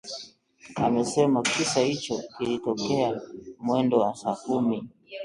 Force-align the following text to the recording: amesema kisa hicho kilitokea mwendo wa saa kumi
amesema 0.75 1.41
kisa 1.41 1.79
hicho 1.79 2.21
kilitokea 2.37 3.21
mwendo 3.59 3.99
wa 3.99 4.15
saa 4.15 4.35
kumi 4.35 4.89